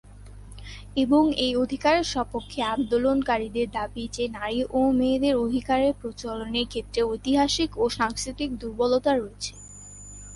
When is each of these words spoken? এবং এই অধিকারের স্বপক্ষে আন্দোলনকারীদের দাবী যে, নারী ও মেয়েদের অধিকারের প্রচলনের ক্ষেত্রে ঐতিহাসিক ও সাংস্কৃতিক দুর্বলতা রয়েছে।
এবং 0.95 1.23
এই 1.37 1.53
অধিকারের 1.55 2.03
স্বপক্ষে 2.03 2.61
আন্দোলনকারীদের 2.67 3.67
দাবী 3.71 4.03
যে, 4.11 4.25
নারী 4.29 4.59
ও 4.69 4.79
মেয়েদের 4.91 5.35
অধিকারের 5.35 5.93
প্রচলনের 6.01 6.65
ক্ষেত্রে 6.67 7.01
ঐতিহাসিক 7.03 7.69
ও 7.77 7.83
সাংস্কৃতিক 7.89 8.49
দুর্বলতা 8.57 9.11
রয়েছে। 9.15 9.53